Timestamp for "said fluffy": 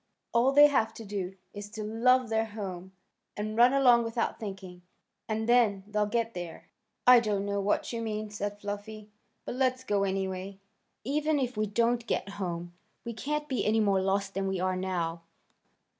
8.31-9.11